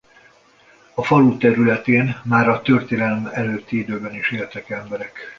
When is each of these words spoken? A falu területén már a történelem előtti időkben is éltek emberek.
A 0.93 1.03
falu 1.03 1.37
területén 1.37 2.21
már 2.23 2.49
a 2.49 2.61
történelem 2.61 3.29
előtti 3.33 3.77
időkben 3.77 4.15
is 4.15 4.31
éltek 4.31 4.69
emberek. 4.69 5.29